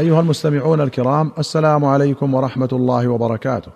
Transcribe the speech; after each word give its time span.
أيها 0.00 0.20
المستمعون 0.20 0.80
الكرام 0.80 1.32
السلام 1.38 1.84
عليكم 1.84 2.34
ورحمة 2.34 2.68
الله 2.72 3.08
وبركاته. 3.08 3.72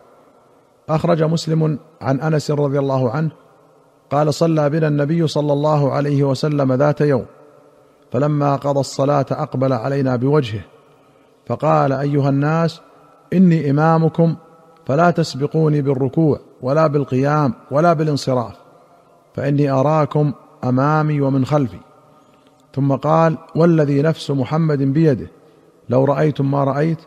أخرج 0.89 1.23
مسلم 1.23 1.79
عن 2.01 2.21
أنس 2.21 2.51
رضي 2.51 2.79
الله 2.79 3.11
عنه 3.11 3.31
قال 4.11 4.35
صلى 4.35 4.71
بنا 4.71 4.89
النبي 4.89 5.27
صلى 5.27 5.53
الله 5.53 5.93
عليه 5.93 6.25
وسلم 6.25 6.73
ذات 6.73 7.01
يوم 7.01 7.25
فلما 8.13 8.57
قضى 8.57 8.81
الصلاة 8.81 9.27
أقبل 9.31 9.73
علينا 9.73 10.17
بوجهه 10.17 10.61
فقال 11.47 11.93
أيها 11.93 12.29
الناس 12.29 12.81
إني 13.33 13.71
إمامكم 13.71 14.37
فلا 14.87 15.11
تسبقوني 15.11 15.83
بالركوع 15.83 16.41
ولا 16.63 16.87
بالقيام 16.87 17.55
ولا 17.71 17.93
بالانصراف 17.93 18.57
فإني 19.35 19.71
أراكم 19.71 20.33
أمامي 20.65 21.21
ومن 21.21 21.45
خلفي. 21.45 21.81
ثم 22.75 22.93
قال 22.93 23.39
والذي 23.55 24.03
نفس 24.03 24.31
محمد 24.31 24.83
بيده 24.83 25.27
لو 25.89 26.05
رأيتم 26.05 26.51
ما 26.51 26.65
رأيت 26.65 26.99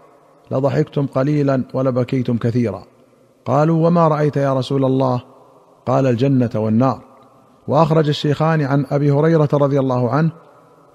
لضحكتم 0.52 1.08
قليلا 1.08 1.64
ولبكيتم 1.74 2.38
كثيرا. 2.38 2.84
قالوا 3.46 3.88
وما 3.88 4.08
رأيت 4.08 4.38
يا 4.38 4.54
رسول 4.54 4.86
الله؟ 4.86 5.22
قال 5.86 6.08
الجنة 6.08 6.50
والنار. 6.56 7.02
وأخرج 7.68 8.08
الشيخان 8.08 8.62
عن 8.62 8.86
أبي 8.92 9.12
هريرة 9.12 9.50
رضي 9.54 9.80
الله 9.80 10.10
عنه 10.10 10.32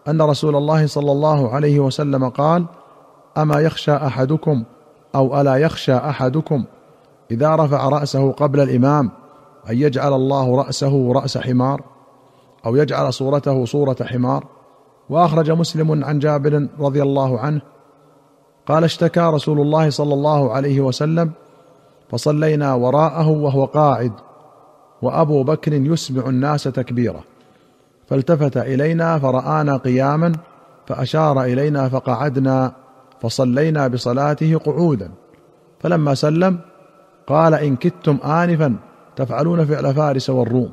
أن 0.08 0.22
رسول 0.22 0.56
الله 0.56 0.86
صلى 0.86 1.12
الله 1.12 1.54
عليه 1.54 1.80
وسلم 1.80 2.28
قال 2.28 2.66
أما 3.38 3.60
يخشى 3.60 3.96
أحدكم 3.96 4.64
أو 5.14 5.40
ألا 5.40 5.56
يخشى 5.56 5.96
أحدكم 5.96 6.64
إذا 7.30 7.56
رفع 7.56 7.88
رأسه 7.88 8.32
قبل 8.32 8.60
الإمام 8.60 9.10
أن 9.70 9.76
يجعل 9.76 10.12
الله 10.12 10.56
رأسه 10.56 11.12
رأس 11.12 11.38
حمار 11.38 11.82
أو 12.66 12.76
يجعل 12.76 13.12
صورته 13.12 13.64
صورة 13.64 13.96
حمار 14.02 14.44
وأخرج 15.12 15.50
مسلم 15.50 16.04
عن 16.04 16.18
جابر 16.18 16.68
رضي 16.80 17.02
الله 17.02 17.38
عنه 17.38 17.60
قال 18.66 18.84
اشتكى 18.84 19.20
رسول 19.20 19.60
الله 19.60 19.90
صلى 19.90 20.14
الله 20.14 20.52
عليه 20.52 20.80
وسلم 20.80 21.30
فصلينا 22.10 22.74
وراءه 22.74 23.28
وهو 23.28 23.64
قاعد 23.64 24.12
وأبو 25.02 25.42
بكر 25.42 25.72
يسمع 25.72 26.28
الناس 26.28 26.62
تكبيره 26.62 27.24
فالتفت 28.06 28.56
إلينا 28.56 29.18
فرآنا 29.18 29.76
قياما 29.76 30.32
فأشار 30.86 31.42
إلينا 31.42 31.88
فقعدنا 31.88 32.72
فصلينا 33.20 33.88
بصلاته 33.88 34.58
قعودا 34.58 35.10
فلما 35.80 36.14
سلم 36.14 36.58
قال 37.26 37.54
إن 37.54 37.76
كدتم 37.76 38.18
آنفا 38.24 38.76
تفعلون 39.16 39.64
فعل 39.64 39.94
فارس 39.94 40.30
والروم 40.30 40.70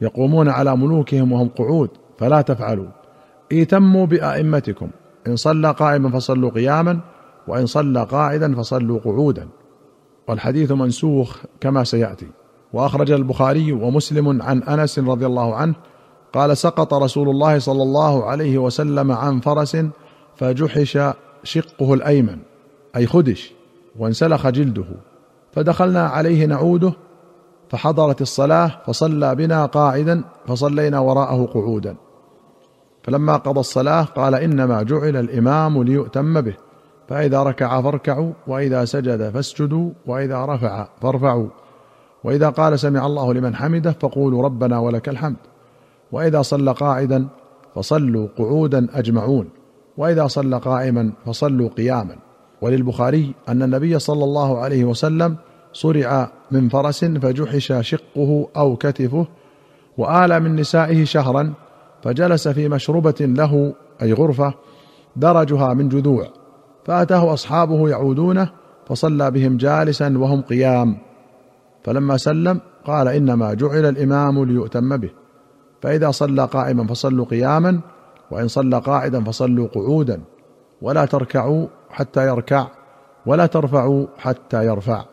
يقومون 0.00 0.48
على 0.48 0.76
ملوكهم 0.76 1.32
وهم 1.32 1.48
قعود 1.48 1.90
فلا 2.18 2.40
تفعلوا 2.40 3.05
ايتموا 3.52 4.06
بأئمتكم. 4.06 4.88
إن 5.26 5.36
صلى 5.36 5.70
قائما 5.70 6.10
فصلوا 6.10 6.50
قياما 6.50 7.00
وإن 7.48 7.66
صلى 7.66 8.04
قاعدا 8.04 8.54
فصلوا 8.54 8.98
قعودا. 8.98 9.48
والحديث 10.28 10.72
منسوخ 10.72 11.36
كما 11.60 11.84
سيأتي. 11.84 12.26
وأخرج 12.72 13.10
البخاري 13.10 13.72
ومسلم 13.72 14.42
عن 14.42 14.62
أنس 14.62 14.98
رضي 14.98 15.26
الله 15.26 15.54
عنه 15.54 15.74
قال 16.32 16.56
سقط 16.56 16.94
رسول 16.94 17.28
الله 17.28 17.58
صلى 17.58 17.82
الله 17.82 18.24
عليه 18.24 18.58
وسلم 18.58 19.12
عن 19.12 19.40
فرس 19.40 19.76
فجحش 20.36 20.98
شقه 21.42 21.94
الأيمن 21.94 22.38
أي 22.96 23.06
خدش 23.06 23.52
وانسلخ 23.98 24.48
جلده. 24.48 24.84
فدخلنا 25.52 26.06
عليه 26.06 26.46
نعوده 26.46 26.92
فحضرت 27.68 28.22
الصلاة 28.22 28.72
فصلى 28.86 29.34
بنا 29.34 29.66
قاعدا 29.66 30.24
فصلينا 30.46 30.98
وراءه 30.98 31.46
قعودا. 31.54 31.96
فلما 33.06 33.36
قضى 33.36 33.60
الصلاة 33.60 34.02
قال 34.02 34.34
إنما 34.34 34.82
جعل 34.82 35.16
الإمام 35.16 35.82
ليؤتم 35.82 36.40
به 36.40 36.54
فإذا 37.08 37.42
ركع 37.42 37.82
فاركعوا 37.82 38.32
وإذا 38.46 38.84
سجد 38.84 39.30
فاسجدوا 39.30 39.90
وإذا 40.06 40.44
رفع 40.44 40.88
فارفعوا. 41.02 41.48
وإذا 42.24 42.48
قال 42.48 42.78
سمع 42.78 43.06
الله 43.06 43.34
لمن 43.34 43.54
حمده 43.54 43.92
فقولوا 43.92 44.42
ربنا 44.42 44.78
ولك 44.78 45.08
الحمد. 45.08 45.36
وإذا 46.12 46.42
صلى 46.42 46.72
قاعدا 46.72 47.26
فصلوا 47.74 48.28
قعودا 48.38 48.86
أجمعون. 48.94 49.48
وإذا 49.96 50.26
صلى 50.26 50.58
قائما 50.58 51.12
فصلوا 51.26 51.68
قياما. 51.68 52.16
وللبخاري 52.60 53.34
أن 53.48 53.62
النبي 53.62 53.98
صلى 53.98 54.24
الله 54.24 54.58
عليه 54.58 54.84
وسلم 54.84 55.36
صرع 55.72 56.30
من 56.50 56.68
فرس 56.68 57.04
فجحش 57.04 57.72
شقه 57.80 58.48
أو 58.56 58.76
كتفه 58.76 59.26
وآل 59.98 60.42
من 60.42 60.56
نسائه 60.56 61.04
شهرا 61.04 61.54
فجلس 62.06 62.48
في 62.48 62.68
مشربة 62.68 63.14
له 63.20 63.74
أي 64.02 64.12
غرفة 64.12 64.54
درجها 65.16 65.74
من 65.74 65.88
جذوع 65.88 66.26
فأتاه 66.84 67.32
أصحابه 67.32 67.88
يعودونه 67.88 68.50
فصلى 68.86 69.30
بهم 69.30 69.56
جالسا 69.56 70.18
وهم 70.18 70.42
قيام. 70.42 70.98
فلما 71.84 72.16
سلم 72.16 72.60
قال 72.84 73.08
إنما 73.08 73.54
جعل 73.54 73.84
الإمام 73.84 74.44
ليؤتم 74.44 74.96
به. 74.96 75.10
فإذا 75.82 76.10
صلى 76.10 76.44
قائما 76.44 76.86
فصلوا 76.86 77.24
قياما 77.24 77.80
وإن 78.30 78.48
صلى 78.48 78.78
قاعدا 78.78 79.24
فصلوا 79.24 79.68
قعودا. 79.68 80.20
ولا 80.82 81.04
تركعوا 81.04 81.66
حتى 81.90 82.26
يركع 82.26 82.66
ولا 83.26 83.46
ترفعوا 83.46 84.06
حتى 84.18 84.66
يرفع. 84.66 85.04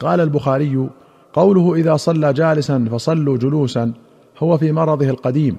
قال 0.00 0.20
البخاري 0.20 0.88
قوله 1.32 1.74
إذا 1.74 1.96
صلى 1.96 2.32
جالسا 2.32 2.88
فصلوا 2.90 3.36
جلوسا 3.36 3.92
هو 4.38 4.58
في 4.58 4.72
مرضه 4.72 5.10
القديم. 5.10 5.56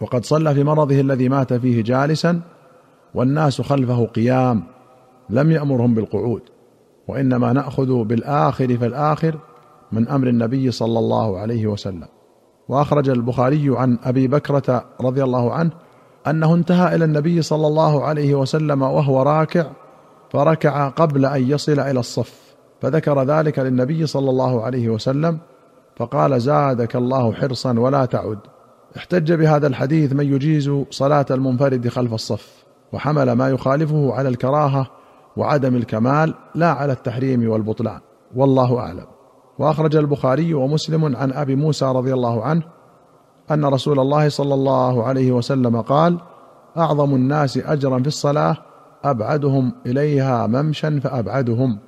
وقد 0.00 0.24
صلى 0.24 0.54
في 0.54 0.64
مرضه 0.64 1.00
الذي 1.00 1.28
مات 1.28 1.52
فيه 1.52 1.82
جالسا 1.82 2.40
والناس 3.14 3.60
خلفه 3.60 4.04
قيام 4.04 4.62
لم 5.30 5.50
يأمرهم 5.50 5.94
بالقعود 5.94 6.42
وإنما 7.08 7.52
نأخذ 7.52 8.04
بالآخر 8.04 8.76
فالآخر 8.76 9.38
من 9.92 10.08
أمر 10.08 10.28
النبي 10.28 10.70
صلى 10.70 10.98
الله 10.98 11.38
عليه 11.38 11.66
وسلم. 11.66 12.08
وأخرج 12.68 13.08
البخاري 13.08 13.76
عن 13.78 13.98
أبي 14.04 14.28
بكرة 14.28 14.84
رضي 15.00 15.24
الله 15.24 15.52
عنه 15.52 15.70
أنه 16.26 16.54
انتهى 16.54 16.94
إلى 16.94 17.04
النبي 17.04 17.42
صلى 17.42 17.66
الله 17.66 18.04
عليه 18.04 18.34
وسلم 18.34 18.82
وهو 18.82 19.22
راكع 19.22 19.66
فركع 20.30 20.88
قبل 20.88 21.26
أن 21.26 21.50
يصل 21.50 21.80
إلى 21.80 22.00
الصف 22.00 22.54
فذكر 22.80 23.22
ذلك 23.22 23.58
للنبي 23.58 24.06
صلى 24.06 24.30
الله 24.30 24.62
عليه 24.62 24.88
وسلم 24.88 25.38
فقال 25.96 26.40
زادك 26.40 26.96
الله 26.96 27.32
حرصا 27.32 27.78
ولا 27.78 28.04
تعد. 28.04 28.38
احتج 28.96 29.32
بهذا 29.32 29.66
الحديث 29.66 30.12
من 30.12 30.34
يجيز 30.34 30.70
صلاة 30.90 31.26
المنفرد 31.30 31.88
خلف 31.88 32.14
الصف 32.14 32.64
وحمل 32.92 33.32
ما 33.32 33.48
يخالفه 33.48 34.14
على 34.14 34.28
الكراهة 34.28 34.86
وعدم 35.36 35.76
الكمال 35.76 36.34
لا 36.54 36.72
على 36.72 36.92
التحريم 36.92 37.50
والبطلان 37.50 38.00
والله 38.36 38.78
أعلم. 38.78 39.06
وأخرج 39.58 39.96
البخاري 39.96 40.54
ومسلم 40.54 41.16
عن 41.16 41.32
أبي 41.32 41.56
موسى 41.56 41.84
رضي 41.84 42.14
الله 42.14 42.44
عنه 42.44 42.62
أن 43.50 43.64
رسول 43.64 44.00
الله 44.00 44.28
صلى 44.28 44.54
الله 44.54 45.04
عليه 45.04 45.32
وسلم 45.32 45.80
قال 45.80 46.18
أعظم 46.76 47.14
الناس 47.14 47.58
أجرا 47.58 47.98
في 47.98 48.06
الصلاة 48.06 48.56
أبعدهم 49.04 49.72
إليها 49.86 50.46
ممشا 50.46 51.00
فأبعدهم 51.00 51.78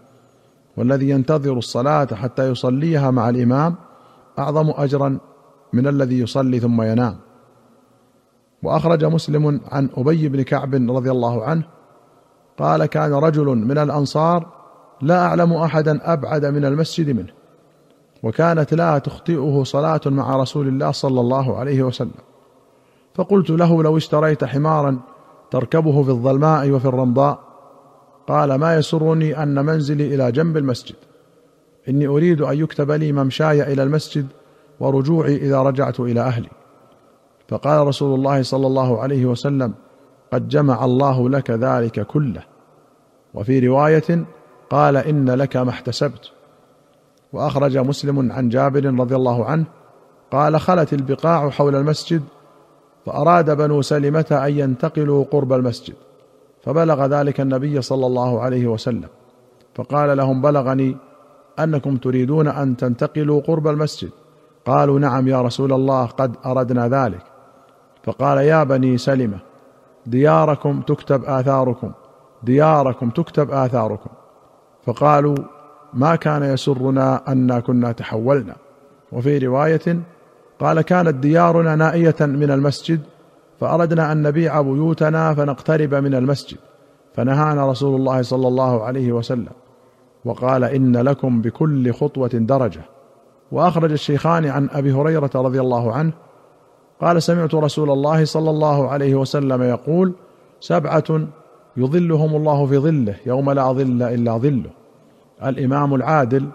والذي 0.76 1.10
ينتظر 1.10 1.58
الصلاة 1.58 2.06
حتى 2.06 2.50
يصليها 2.50 3.10
مع 3.10 3.28
الإمام 3.28 3.74
أعظم 4.38 4.70
أجرا 4.76 5.18
من 5.72 5.86
الذي 5.86 6.18
يصلي 6.18 6.60
ثم 6.60 6.82
ينام. 6.82 7.16
وأخرج 8.62 9.04
مسلم 9.04 9.60
عن 9.72 9.88
أبي 9.96 10.28
بن 10.28 10.42
كعب 10.42 10.74
رضي 10.74 11.10
الله 11.10 11.44
عنه 11.44 11.62
قال 12.58 12.86
كان 12.86 13.12
رجل 13.12 13.46
من 13.46 13.78
الأنصار 13.78 14.46
لا 15.02 15.26
أعلم 15.26 15.52
أحدا 15.52 16.12
أبعد 16.12 16.44
من 16.44 16.64
المسجد 16.64 17.16
منه 17.16 17.32
وكانت 18.22 18.74
لا 18.74 18.98
تخطئه 18.98 19.62
صلاة 19.64 20.00
مع 20.06 20.36
رسول 20.36 20.68
الله 20.68 20.90
صلى 20.90 21.20
الله 21.20 21.58
عليه 21.58 21.82
وسلم. 21.82 22.20
فقلت 23.14 23.50
له 23.50 23.82
لو 23.82 23.96
اشتريت 23.96 24.44
حمارا 24.44 25.00
تركبه 25.50 26.02
في 26.02 26.10
الظلماء 26.10 26.70
وفي 26.70 26.84
الرمضاء؟ 26.84 27.40
قال 28.28 28.54
ما 28.54 28.76
يسرني 28.76 29.42
أن 29.42 29.66
منزلي 29.66 30.14
إلى 30.14 30.32
جنب 30.32 30.56
المسجد 30.56 30.96
إني 31.88 32.06
أريد 32.06 32.40
أن 32.40 32.58
يكتب 32.58 32.90
لي 32.90 33.12
ممشاي 33.12 33.72
إلى 33.72 33.82
المسجد 33.82 34.26
ورجوعي 34.82 35.36
إذا 35.36 35.62
رجعت 35.62 36.00
إلى 36.00 36.20
أهلي. 36.20 36.48
فقال 37.48 37.86
رسول 37.86 38.14
الله 38.18 38.42
صلى 38.42 38.66
الله 38.66 39.00
عليه 39.00 39.26
وسلم 39.26 39.74
قد 40.32 40.48
جمع 40.48 40.84
الله 40.84 41.28
لك 41.28 41.50
ذلك 41.50 42.06
كله. 42.06 42.42
وفي 43.34 43.68
رواية 43.68 44.24
قال 44.70 44.96
إن 44.96 45.30
لك 45.30 45.56
ما 45.56 45.70
احتسبت. 45.70 46.32
وأخرج 47.32 47.78
مسلم 47.78 48.32
عن 48.32 48.48
جابر 48.48 48.84
رضي 48.84 49.16
الله 49.16 49.44
عنه 49.44 49.64
قال 50.30 50.60
خلت 50.60 50.92
البقاع 50.92 51.50
حول 51.50 51.76
المسجد 51.76 52.22
فأراد 53.06 53.56
بنو 53.56 53.82
سلمة 53.82 54.26
أن 54.46 54.58
ينتقلوا 54.58 55.24
قرب 55.24 55.52
المسجد. 55.52 55.94
فبلغ 56.62 57.06
ذلك 57.06 57.40
النبي 57.40 57.82
صلى 57.82 58.06
الله 58.06 58.40
عليه 58.40 58.66
وسلم. 58.66 59.08
فقال 59.74 60.16
لهم 60.16 60.42
بلغني 60.42 60.96
أنكم 61.58 61.96
تريدون 61.96 62.48
أن 62.48 62.76
تنتقلوا 62.76 63.40
قرب 63.40 63.68
المسجد. 63.68 64.10
قالوا 64.66 64.98
نعم 64.98 65.28
يا 65.28 65.42
رسول 65.42 65.72
الله 65.72 66.06
قد 66.06 66.36
أردنا 66.46 66.88
ذلك. 66.88 67.22
فقال 68.04 68.38
يا 68.38 68.64
بني 68.64 68.98
سلمة 68.98 69.38
دياركم 70.06 70.80
تكتب 70.80 71.24
آثاركم 71.24 71.92
دياركم 72.42 73.10
تكتب 73.10 73.50
آثاركم. 73.50 74.10
فقالوا 74.86 75.36
ما 75.94 76.16
كان 76.16 76.42
يسرنا 76.42 77.32
أنا 77.32 77.60
كنا 77.60 77.92
تحولنا. 77.92 78.56
وفي 79.12 79.38
رواية 79.38 80.00
قال 80.60 80.80
كانت 80.80 81.14
ديارنا 81.14 81.76
نائية 81.76 82.16
من 82.20 82.50
المسجد 82.50 83.00
فأردنا 83.60 84.12
أن 84.12 84.22
نبيع 84.22 84.60
بيوتنا 84.60 85.34
فنقترب 85.34 85.94
من 85.94 86.14
المسجد. 86.14 86.58
فنهانا 87.14 87.70
رسول 87.70 88.00
الله 88.00 88.22
صلى 88.22 88.48
الله 88.48 88.84
عليه 88.84 89.12
وسلم. 89.12 89.52
وقال 90.24 90.64
إن 90.64 90.96
لكم 90.96 91.40
بكل 91.42 91.92
خطوة 91.92 92.28
درجة. 92.28 92.80
وأخرج 93.52 93.92
الشيخان 93.92 94.46
عن 94.46 94.68
أبي 94.72 94.92
هريرة 94.92 95.30
رضي 95.34 95.60
الله 95.60 95.92
عنه 95.92 96.12
قال 97.00 97.22
سمعت 97.22 97.54
رسول 97.54 97.90
الله 97.90 98.24
صلى 98.24 98.50
الله 98.50 98.88
عليه 98.88 99.14
وسلم 99.14 99.62
يقول 99.62 100.12
سبعة 100.60 101.20
يظلهم 101.76 102.36
الله 102.36 102.66
في 102.66 102.78
ظله 102.78 103.14
يوم 103.26 103.50
لا 103.50 103.72
ظل 103.72 104.02
إلا 104.02 104.38
ظله 104.38 104.70
الإمام 105.44 105.94
العادل 105.94 106.48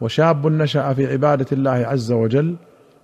وشاب 0.00 0.46
نشأ 0.46 0.92
في 0.92 1.12
عبادة 1.12 1.46
الله 1.52 1.70
عز 1.70 2.12
وجل 2.12 2.56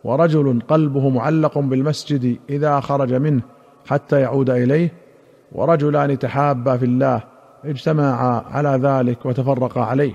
ورجل 0.05 0.63
قلبه 0.69 1.09
معلق 1.09 1.59
بالمسجد 1.59 2.39
إذا 2.51 2.81
خرج 2.81 3.15
منه 3.15 3.43
حتى 3.87 4.21
يعود 4.21 4.51
إليه 4.51 4.93
ورجلان 5.53 6.19
تحابا 6.19 6.77
في 6.77 6.85
الله 6.85 7.23
اجتمعا 7.65 8.45
على 8.51 8.69
ذلك 8.83 9.27
وتفرقا 9.27 9.81
عليه 9.81 10.15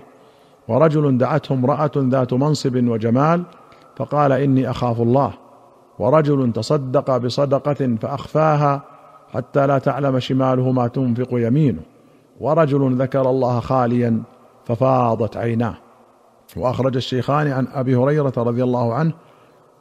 ورجل 0.68 1.18
دعته 1.18 1.54
امرأة 1.54 1.92
ذات 1.98 2.34
منصب 2.34 2.88
وجمال 2.88 3.44
فقال 3.96 4.32
إني 4.32 4.70
أخاف 4.70 5.02
الله. 5.02 5.34
ورجل 6.00 6.52
تصدق 6.54 7.18
بصدقة 7.18 7.96
فأخفاها 8.02 8.82
حتى 9.34 9.68
لا 9.68 9.78
تعلم 9.78 10.20
شماله 10.20 10.72
ما 10.72 10.88
تنفق 10.88 11.28
يمينه. 11.32 11.82
ورجل 12.40 12.96
ذكر 12.96 13.30
الله 13.30 13.60
خاليا 13.60 14.22
ففاضت 14.66 15.38
عيناه. 15.38 15.76
وأخرج 16.58 16.96
الشيخان 16.96 17.48
عن 17.48 17.68
أبي 17.74 17.96
هريرة 17.96 18.34
رضي 18.38 18.64
الله 18.64 18.94
عنه 18.94 19.14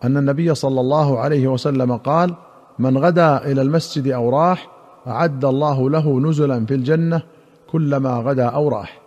أن 0.04 0.16
النبي 0.16 0.54
صلى 0.54 0.80
الله 0.80 1.18
عليه 1.18 1.48
وسلم 1.48 1.96
قال 1.96 2.34
من 2.78 2.98
غدا 2.98 3.36
إلى 3.36 3.62
المسجد 3.62 4.08
أو 4.08 4.30
راح 4.30 4.68
أعد 5.06 5.44
الله 5.44 5.90
له 5.90 6.20
نزلا 6.20 6.66
في 6.66 6.74
الجنة 6.74 7.22
كلما 7.70 8.10
غدا 8.10 8.46
أو 8.46 8.68
راح. 8.68 9.03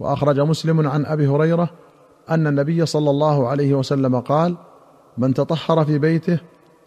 وأخرج 0.00 0.40
مسلم 0.40 0.88
عن 0.88 1.06
أبي 1.06 1.28
هريرة 1.28 1.70
أن 2.30 2.46
النبي 2.46 2.86
صلى 2.86 3.10
الله 3.10 3.48
عليه 3.48 3.74
وسلم 3.74 4.20
قال 4.20 4.56
من 5.18 5.34
تطهر 5.34 5.84
في 5.84 5.98
بيته 5.98 6.40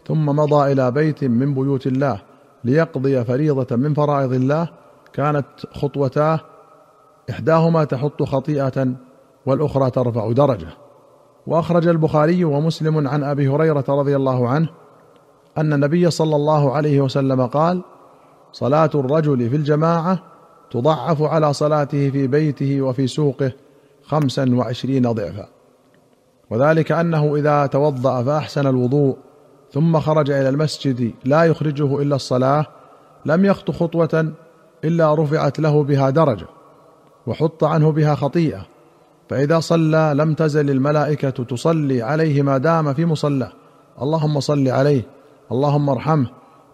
ثم 0.06 0.26
مضى 0.26 0.72
إلى 0.72 0.90
بيت 0.90 1.24
من 1.24 1.54
بيوت 1.54 1.86
الله 1.86 2.20
ليقضي 2.64 3.24
فريضة 3.24 3.76
من 3.76 3.94
فرائض 3.94 4.32
الله 4.32 4.68
كانت 5.12 5.46
خطوتاه 5.72 6.40
إحداهما 7.30 7.84
تحط 7.84 8.22
خطيئة 8.22 8.88
والأخرى 9.46 9.90
ترفع 9.90 10.32
درجة. 10.32 10.68
وأخرج 11.46 11.88
البخاري 11.88 12.44
ومسلم 12.44 13.08
عن 13.08 13.24
أبي 13.24 13.48
هريرة 13.48 13.84
رضي 13.88 14.16
الله 14.16 14.48
عنه 14.48 14.68
أن 15.58 15.72
النبي 15.72 16.10
صلى 16.10 16.36
الله 16.36 16.74
عليه 16.74 17.00
وسلم 17.00 17.46
قال 17.46 17.82
صلاة 18.52 18.90
الرجل 18.94 19.50
في 19.50 19.56
الجماعة 19.56 20.18
تضعف 20.70 21.22
على 21.22 21.52
صلاته 21.52 22.10
في 22.10 22.26
بيته 22.26 22.82
وفي 22.82 23.06
سوقه 23.06 23.52
خمسا 24.02 24.54
وعشرين 24.54 25.12
ضعفا. 25.12 25.48
وذلك 26.50 26.92
أنه 26.92 27.36
إذا 27.36 27.66
توضأ 27.66 28.22
فأحسن 28.22 28.66
الوضوء 28.66 29.16
ثم 29.72 30.00
خرج 30.00 30.30
إلى 30.30 30.48
المسجد 30.48 31.12
لا 31.24 31.44
يخرجه 31.44 32.02
إلا 32.02 32.16
الصلاة 32.16 32.66
لم 33.26 33.44
يخط 33.44 33.70
خطوة 33.70 34.32
إلا 34.84 35.14
رفعت 35.14 35.60
له 35.60 35.82
بها 35.82 36.10
درجة 36.10 36.46
وحط 37.26 37.64
عنه 37.64 37.92
بها 37.92 38.14
خطيئة. 38.14 38.66
فإذا 39.28 39.60
صلى 39.60 40.12
لم 40.16 40.34
تزل 40.34 40.70
الملائكة 40.70 41.30
تصلي 41.30 42.02
عليه 42.02 42.42
ما 42.42 42.58
دام 42.58 42.94
في 42.94 43.04
مصلاه 43.04 43.52
اللهم 44.02 44.40
صل 44.40 44.68
عليه 44.68 45.02
اللهم 45.52 45.90
ارحمه 45.90 46.26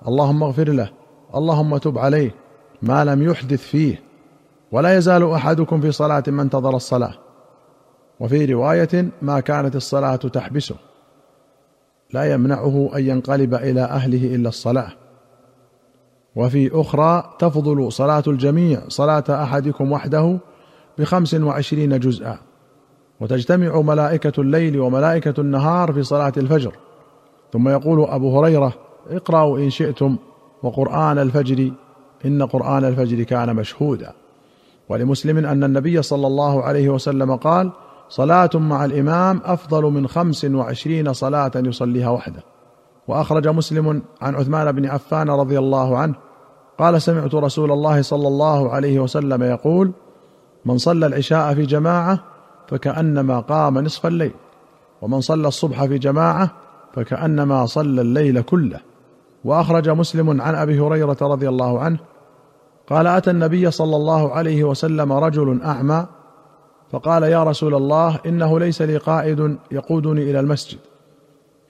اللهم 0.09 0.43
اغفر 0.43 0.69
له 0.69 0.91
اللهم 1.35 1.77
تب 1.77 1.99
عليه. 1.99 2.44
ما 2.85 3.05
لم 3.05 3.23
يحدث 3.23 3.63
فيه 3.63 4.03
ولا 4.73 4.97
يزال 4.97 5.31
أحدكم 5.31 5.81
في 5.81 5.93
صلاة 5.93 6.25
ما 6.29 6.43
انتظر 6.43 6.77
الصلاة. 6.77 7.15
وفي 8.21 8.45
رواية 8.45 9.09
ما 9.23 9.41
كانت 9.41 9.77
الصلاة 9.77 10.17
تحبسه. 10.17 10.75
لا 12.13 12.33
يمنعه 12.33 12.91
أن 12.97 13.07
ينقلب 13.07 13.55
إلى 13.55 13.81
أهله 13.81 14.35
إلا 14.35 14.49
الصلاة. 14.49 14.93
وفي 16.37 16.71
أخرى 16.81 17.35
تفضل 17.39 17.93
صلاة 17.93 18.23
الجميع 18.27 18.81
صلاة 18.89 19.25
أحدكم 19.29 19.93
وحده 19.93 20.39
بخمس 20.99 21.35
وعشرين 21.35 22.01
جزءا. 22.01 22.39
وتجتمع 23.21 23.81
ملائكة 23.81 24.41
الليل 24.41 24.81
وملائكة 24.81 25.41
النهار 25.41 25.93
في 25.93 26.03
صلاة 26.03 26.33
الفجر. 26.37 26.73
ثم 27.53 27.69
يقول 27.69 28.05
أبو 28.05 28.39
هريرة 28.39 28.73
اقرأوا 29.11 29.59
إن 29.59 29.71
شئتم 29.71 30.17
وقرآن 30.63 31.19
الفجر 31.19 31.73
إن 32.25 32.43
قرآن 32.43 32.85
الفجر 32.85 33.23
كان 33.23 33.57
مشهودا. 33.57 34.13
ولمسلم 34.89 35.39
أن 35.39 35.65
النبي 35.65 36.03
صلى 36.03 36.27
الله 36.27 36.63
عليه 36.63 36.89
وسلم 36.89 37.37
قال 37.37 37.71
صلاة 38.09 38.51
مع 38.55 38.85
الإمام 38.85 39.41
أفضل 39.45 39.83
من 39.83 40.09
خمس 40.09 40.45
وعشرين 40.45 41.13
صلاة 41.13 41.53
يصليها 41.57 42.11
وحده. 42.11 42.43
وأخرج 43.09 43.49
مسلم 43.49 44.03
عن 44.23 44.35
عثمان 44.35 44.73
بن 44.73 44.87
عفان 44.87 45.31
رضي 45.31 45.59
الله 45.59 45.99
عنه 45.99 46.15
قال 46.79 47.03
سمعت 47.03 47.35
رسول 47.35 47.73
الله 47.73 48.03
صلى 48.03 48.29
الله 48.29 48.71
عليه 48.71 49.01
وسلم 49.01 49.43
يقول 49.43 49.93
من 50.65 50.79
صلى 50.79 51.07
العشاء 51.07 51.55
في 51.55 51.67
جماعة 51.67 52.19
فكأنما 52.69 53.41
قام 53.41 53.79
نصف 53.79 54.07
الليل 54.07 54.33
ومن 55.03 55.21
صلى 55.21 55.49
الصبح 55.49 55.85
في 55.85 55.99
جماعة 55.99 56.51
فكأنما 56.95 57.67
صلى 57.67 58.01
الليل 58.01 58.43
كله. 58.43 58.81
وأخرج 59.45 59.89
مسلم 59.89 60.41
عن 60.41 60.55
أبي 60.55 60.81
هريرة 60.81 61.17
رضي 61.23 61.49
الله 61.49 61.81
عنه 61.81 61.99
قال 62.91 63.07
أتى 63.07 63.31
النبي 63.31 63.71
صلى 63.71 63.97
الله 63.97 64.33
عليه 64.33 64.65
وسلم 64.65 65.13
رجل 65.13 65.63
أعمى 65.63 66.07
فقال 66.93 67.23
يا 67.23 67.45
رسول 67.45 67.75
الله 67.75 68.19
إنه 68.27 68.59
ليس 68.59 68.83
لي 68.83 68.97
قائد 68.97 69.59
يقودني 69.71 70.23
إلى 70.23 70.41
المسجد. 70.41 70.79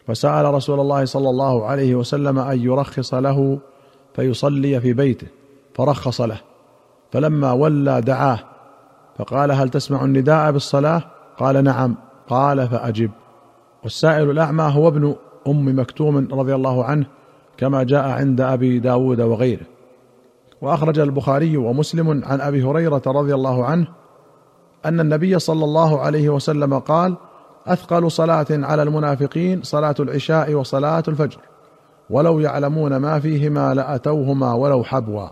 فسأل 0.06 0.54
رسول 0.54 0.80
الله 0.80 1.04
صلى 1.04 1.30
الله 1.30 1.66
عليه 1.66 1.94
وسلم 1.94 2.38
أن 2.38 2.60
يرخص 2.60 3.14
له 3.14 3.58
فيصلي 4.14 4.80
في 4.80 4.92
بيته 4.92 5.26
فرخص 5.74 6.20
له 6.20 6.40
فلما 7.12 7.52
ولى 7.52 8.00
دعاه 8.00 8.38
فقال 9.18 9.52
هل 9.52 9.68
تسمع 9.68 10.04
النداء 10.04 10.52
بالصلاة؟ 10.52 11.02
قال 11.38 11.64
نعم. 11.64 11.94
قال 12.28 12.68
فأجب. 12.68 13.10
والسائل 13.82 14.30
الأعمى 14.30 14.64
هو 14.64 14.88
ابن 14.88 15.14
أم 15.48 15.78
مكتوم 15.78 16.28
رضي 16.32 16.54
الله 16.54 16.84
عنه 16.84 17.06
كما 17.56 17.82
جاء 17.82 18.08
عند 18.08 18.40
أبي 18.40 18.78
داود 18.78 19.20
وغيره. 19.20 19.66
وأخرج 20.64 20.98
البخاري 20.98 21.56
ومسلم 21.56 22.24
عن 22.24 22.40
أبي 22.40 22.64
هريرة 22.64 23.02
رضي 23.06 23.34
الله 23.34 23.64
عنه 23.64 23.86
أن 24.84 25.00
النبي 25.00 25.38
صلى 25.38 25.64
الله 25.64 26.00
عليه 26.00 26.28
وسلم 26.28 26.78
قال 26.78 27.16
أثقل 27.66 28.10
صلاة 28.10 28.46
على 28.50 28.82
المنافقين 28.82 29.62
صلاة 29.62 29.94
العشاء 30.00 30.54
وصلاة 30.54 31.02
الفجر 31.08 31.38
ولو 32.10 32.40
يعلمون 32.40 32.96
ما 32.96 33.20
فيهما 33.20 33.74
لأتوهما 33.74 34.52
ولو 34.52 34.84
حبوا. 34.84 35.28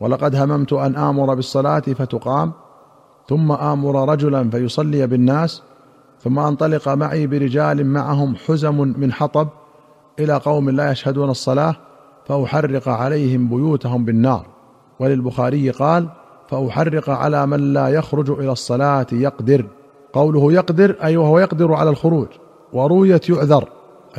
ولقد 0.00 0.36
هممت 0.36 0.72
أن 0.72 0.96
آمر 0.96 1.34
بالصلاة 1.34 1.80
فتقام 1.80 2.52
ثم 3.28 3.52
آمر 3.52 4.08
رجلا 4.08 4.50
فيصلي 4.50 5.06
بالناس 5.06 5.62
ثم 6.20 6.38
أنطلق 6.38 6.88
معي 6.88 7.26
برجال 7.26 7.86
معهم 7.86 8.36
حزم 8.36 8.94
من 8.98 9.12
حطب 9.12 9.48
إلى 10.18 10.36
قوم 10.36 10.70
لا 10.70 10.90
يشهدون 10.90 11.30
الصلاة 11.30 11.76
فأحرق 12.30 12.88
عليهم 12.88 13.48
بيوتهم 13.48 14.04
بالنار. 14.04 14.46
وللبخاري 15.00 15.70
قال 15.70 16.08
فأحرق 16.48 17.10
على 17.10 17.46
من 17.46 17.72
لا 17.72 17.88
يخرج 17.88 18.30
إلى 18.30 18.52
الصلاة 18.52 19.06
يقدر. 19.12 19.66
قوله 20.12 20.52
يقدر 20.52 20.96
أي 21.04 21.16
وهو 21.16 21.38
يقدر 21.38 21.72
على 21.72 21.90
الخروج. 21.90 22.28
ورويت 22.72 23.28
يعذر 23.28 23.68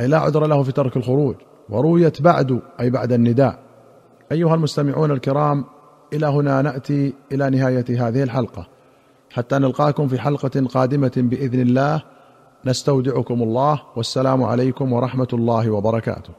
أي 0.00 0.06
لا 0.06 0.18
عذر 0.18 0.46
له 0.46 0.62
في 0.62 0.72
ترك 0.72 0.96
الخروج. 0.96 1.34
ورويت 1.70 2.22
بعد 2.22 2.60
أي 2.80 2.90
بعد 2.90 3.12
النداء. 3.12 3.58
أيها 4.32 4.54
المستمعون 4.54 5.10
الكرام 5.10 5.64
إلى 6.12 6.26
هنا 6.26 6.62
نأتي 6.62 7.14
إلى 7.32 7.50
نهاية 7.50 8.08
هذه 8.08 8.22
الحلقة. 8.22 8.66
حتى 9.30 9.58
نلقاكم 9.58 10.08
في 10.08 10.20
حلقة 10.20 10.66
قادمة 10.74 11.12
بإذن 11.16 11.60
الله. 11.60 12.02
نستودعكم 12.64 13.42
الله 13.42 13.80
والسلام 13.96 14.42
عليكم 14.42 14.92
ورحمة 14.92 15.28
الله 15.32 15.70
وبركاته. 15.70 16.32